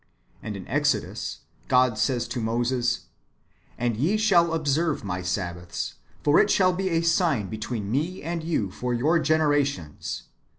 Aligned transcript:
^ 0.01 0.03
And 0.41 0.57
in 0.57 0.67
Exodus, 0.67 1.41
God 1.67 1.95
says 1.95 2.27
to 2.29 2.39
Moses:" 2.41 3.01
And 3.77 3.95
ye 3.95 4.17
shall 4.17 4.51
observe 4.55 5.03
my 5.03 5.21
Sabbaths; 5.21 5.93
for 6.23 6.39
it 6.39 6.49
shall 6.49 6.73
be 6.73 6.89
a 6.89 7.03
sign 7.03 7.49
between 7.51 7.91
me 7.91 8.23
and 8.23 8.43
you 8.43 8.71
for 8.71 8.95
your 8.95 9.19
generations." 9.19 10.23